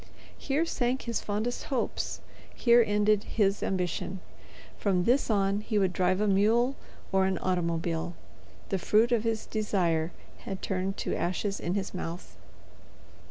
[0.35, 2.21] Here sank his fondest hopes,
[2.55, 4.19] here ended his ambition.
[4.75, 6.75] From this on he would drive a mule
[7.11, 8.15] or an automobile.
[8.69, 12.35] The fruit of his desire had turned to ashes in his mouth.